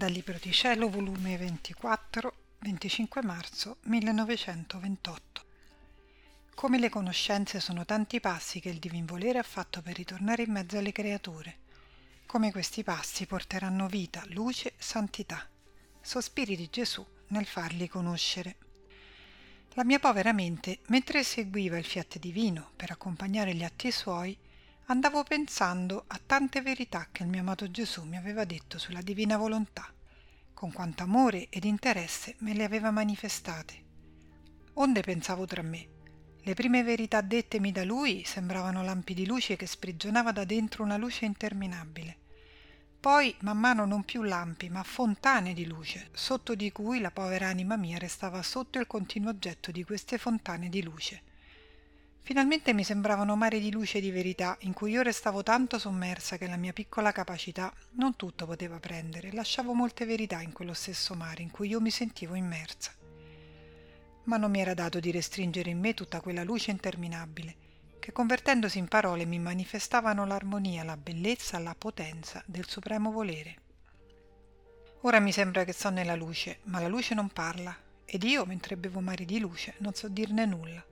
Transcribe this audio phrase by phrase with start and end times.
[0.00, 5.44] Dal Libro di Cielo, volume 24, 25 marzo 1928.
[6.54, 10.52] Come le conoscenze sono tanti passi che il divin volere ha fatto per ritornare in
[10.52, 11.58] mezzo alle creature.
[12.24, 15.46] Come questi passi porteranno vita, luce, santità.
[16.00, 18.56] Sospiri di Gesù nel farli conoscere.
[19.74, 24.34] La mia povera mente, mentre seguiva il fiat divino per accompagnare gli atti suoi,
[24.90, 29.36] andavo pensando a tante verità che il mio amato Gesù mi aveva detto sulla divina
[29.36, 29.88] volontà,
[30.52, 33.84] con quanto amore ed interesse me le aveva manifestate.
[34.74, 35.86] Onde pensavo tra me,
[36.40, 40.96] le prime verità dettemi da lui sembravano lampi di luce che sprigionava da dentro una
[40.96, 42.16] luce interminabile.
[42.98, 47.46] Poi, man mano non più lampi, ma fontane di luce, sotto di cui la povera
[47.46, 51.22] anima mia restava sotto il continuo oggetto di queste fontane di luce
[52.22, 56.36] Finalmente mi sembravano mari di luce e di verità in cui io restavo tanto sommersa
[56.36, 61.14] che la mia piccola capacità non tutto poteva prendere, lasciavo molte verità in quello stesso
[61.14, 62.92] mare in cui io mi sentivo immersa.
[64.24, 67.56] Ma non mi era dato di restringere in me tutta quella luce interminabile,
[67.98, 73.56] che convertendosi in parole mi manifestavano l'armonia, la bellezza, la potenza del supremo volere.
[75.00, 77.74] Ora mi sembra che sto nella luce, ma la luce non parla,
[78.04, 80.84] ed io, mentre bevo mari di luce, non so dirne nulla.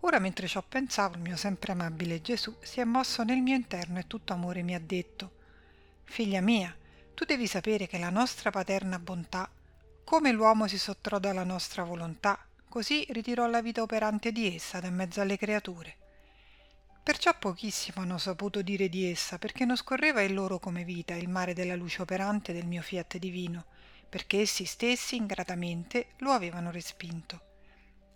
[0.00, 3.98] Ora mentre ciò pensavo, il mio sempre amabile Gesù si è mosso nel mio interno
[3.98, 5.32] e tutto amore mi ha detto
[6.04, 6.74] Figlia mia,
[7.14, 9.50] tu devi sapere che la nostra paterna bontà,
[10.04, 12.38] come l'uomo si sottrò alla nostra volontà,
[12.68, 15.96] così ritirò la vita operante di essa da mezzo alle creature.
[17.02, 21.28] Perciò pochissimo hanno saputo dire di essa, perché non scorreva in loro come vita il
[21.28, 23.64] mare della luce operante del mio fiat divino,
[24.08, 27.47] perché essi stessi ingratamente lo avevano respinto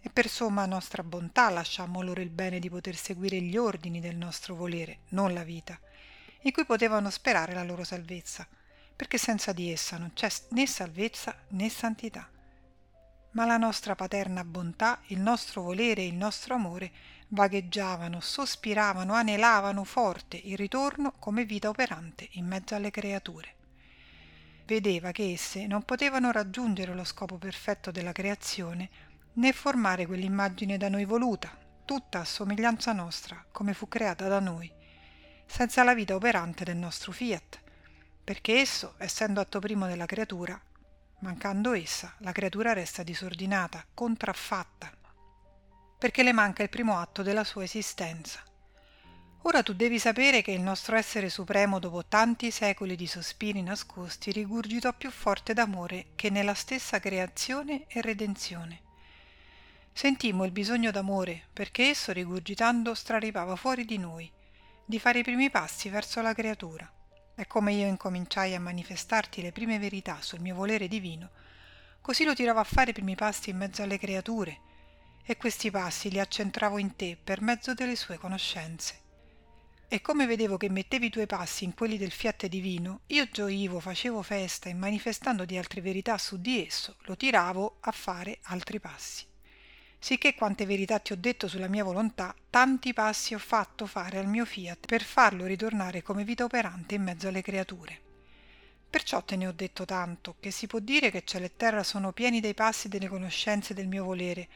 [0.05, 4.17] e per somma nostra bontà lasciammo loro il bene di poter seguire gli ordini del
[4.17, 5.79] nostro volere, non la vita,
[6.43, 8.47] in cui potevano sperare la loro salvezza,
[8.97, 12.29] perché senza di essa non c'è né salvezza né santità.
[13.35, 16.91] Ma la nostra paterna bontà, il nostro volere e il nostro amore
[17.29, 23.55] vagheggiavano, sospiravano, anelavano forte il ritorno come vita operante in mezzo alle creature.
[24.67, 30.91] Vedeva che esse non potevano raggiungere lo scopo perfetto della creazione né formare quell'immagine da
[30.91, 34.71] noi voluta, tutta a somiglianza nostra, come fu creata da noi,
[35.47, 37.61] senza la vita operante del nostro fiat,
[38.23, 40.61] perché esso, essendo atto primo della creatura,
[41.21, 44.93] mancando essa, la creatura resta disordinata, contraffatta,
[45.99, 48.41] perché le manca il primo atto della sua esistenza.
[49.45, 54.31] Ora tu devi sapere che il nostro essere supremo, dopo tanti secoli di sospiri nascosti,
[54.31, 58.82] rigurgitò più forte d'amore che nella stessa creazione e redenzione
[59.93, 64.31] sentimmo il bisogno d'amore perché esso rigurgitando straripava fuori di noi
[64.85, 66.91] di fare i primi passi verso la creatura.
[67.35, 71.31] E come io incominciai a manifestarti le prime verità sul mio volere divino
[72.03, 74.61] così lo tiravo a fare i primi passi in mezzo alle creature
[75.25, 79.01] e questi passi li accentravo in te per mezzo delle sue conoscenze.
[79.89, 83.79] E come vedevo che mettevi i tuoi passi in quelli del fiat divino, io gioivo,
[83.79, 88.81] facevo festa e manifestando di altre verità su di esso, lo tiravo a fare altri
[88.81, 89.31] passi
[90.03, 94.27] sicché quante verità ti ho detto sulla mia volontà, tanti passi ho fatto fare al
[94.27, 98.01] mio fiat per farlo ritornare come vita operante in mezzo alle creature.
[98.91, 102.11] Perciò te ne ho detto tanto, che si può dire che cielo e terra sono
[102.11, 104.49] pieni dei passi delle conoscenze del mio volere,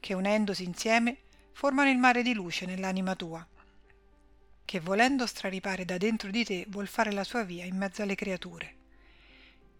[0.00, 1.18] che unendosi insieme
[1.52, 3.46] formano il mare di luce nell'anima tua,
[4.64, 8.14] che volendo straripare da dentro di te vuol fare la sua via in mezzo alle
[8.14, 8.85] creature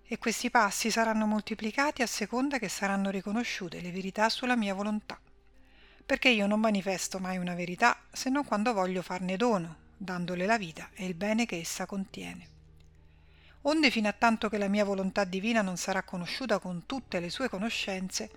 [0.08, 5.18] e questi passi saranno moltiplicati a seconda che saranno riconosciute le verità sulla mia volontà.
[6.04, 10.58] Perché io non manifesto mai una verità se non quando voglio farne dono, dandole la
[10.58, 12.54] vita e il bene che essa contiene.
[13.62, 17.30] Onde fino a tanto che la mia volontà divina non sarà conosciuta con tutte le
[17.30, 18.30] sue conoscenze,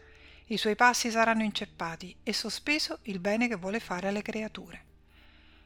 [0.47, 4.85] i suoi passi saranno inceppati e sospeso il bene che vuole fare alle creature.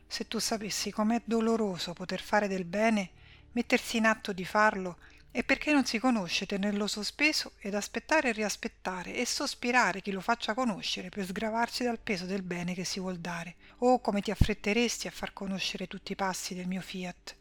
[0.05, 3.11] Se tu sapessi com'è doloroso poter fare del bene,
[3.53, 4.97] mettersi in atto di farlo
[5.35, 10.21] e perché non si conosce tenerlo sospeso ed aspettare e riaspettare e sospirare chi lo
[10.21, 13.55] faccia conoscere per sgravarsi dal peso del bene che si vuol dare?
[13.79, 17.35] Oh, come ti affretteresti a far conoscere tutti i passi del mio fiat!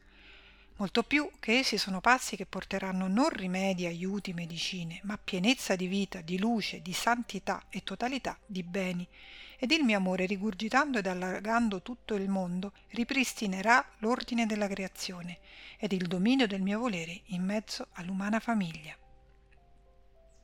[0.82, 5.86] Molto più che essi sono passi che porteranno non rimedi, aiuti, medicine, ma pienezza di
[5.86, 9.06] vita, di luce, di santità e totalità di beni
[9.60, 15.38] ed il mio amore, rigurgitando ed allargando tutto il mondo, ripristinerà l'ordine della creazione
[15.78, 18.96] ed il dominio del mio volere in mezzo all'umana famiglia.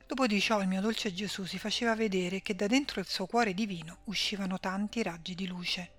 [0.07, 3.25] Dopo di ciò il mio dolce Gesù si faceva vedere che da dentro il suo
[3.25, 5.98] cuore divino uscivano tanti raggi di luce.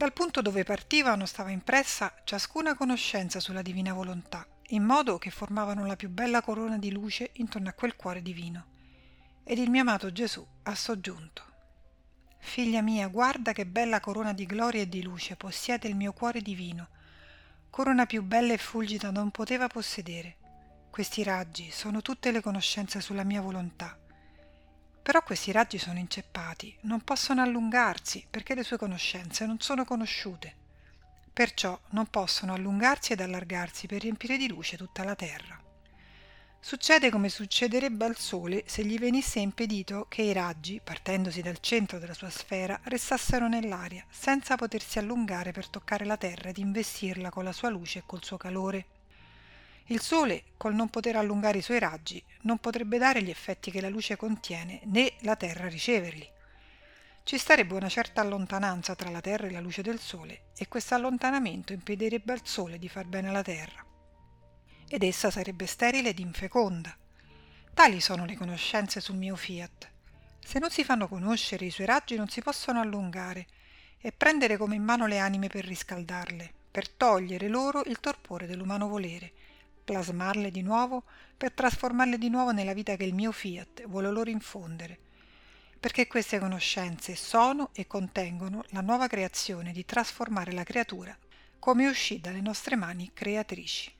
[0.00, 5.84] Dal punto dove partivano stava impressa ciascuna conoscenza sulla divina volontà in modo che formavano
[5.84, 8.64] la più bella corona di luce intorno a quel cuore divino.
[9.44, 11.42] Ed il mio amato Gesù ha soggiunto.
[12.38, 16.40] Figlia mia, guarda che bella corona di gloria e di luce possiede il mio cuore
[16.40, 16.88] divino,
[17.68, 20.38] corona più bella e fulgida non poteva possedere.
[20.88, 23.99] Questi raggi sono tutte le conoscenze sulla mia volontà.
[25.02, 30.54] Però questi raggi sono inceppati, non possono allungarsi perché le sue conoscenze non sono conosciute.
[31.32, 35.58] Perciò non possono allungarsi ed allargarsi per riempire di luce tutta la terra.
[36.62, 41.98] Succede come succederebbe al Sole se gli venisse impedito che i raggi, partendosi dal centro
[41.98, 47.44] della sua sfera, restassero nell'aria, senza potersi allungare per toccare la Terra ed investirla con
[47.44, 48.99] la sua luce e col suo calore.
[49.90, 53.80] Il Sole, col non poter allungare i suoi raggi, non potrebbe dare gli effetti che
[53.80, 56.28] la luce contiene, né la Terra riceverli.
[57.22, 60.94] Ci starebbe una certa allontananza tra la Terra e la luce del Sole, e questo
[60.94, 63.84] allontanamento impedirebbe al Sole di far bene alla Terra
[64.92, 66.92] ed essa sarebbe sterile ed infeconda.
[67.72, 69.88] Tali sono le conoscenze sul mio fiat.
[70.40, 73.46] Se non si fanno conoscere i suoi raggi non si possono allungare
[74.00, 78.88] e prendere come in mano le anime per riscaldarle, per togliere loro il torpore dell'umano
[78.88, 79.32] volere,
[79.90, 81.02] plasmarle di nuovo,
[81.36, 84.96] per trasformarle di nuovo nella vita che il mio fiat vuole loro infondere,
[85.80, 91.16] perché queste conoscenze sono e contengono la nuova creazione di trasformare la creatura
[91.58, 93.92] come uscì dalle nostre mani creatrici.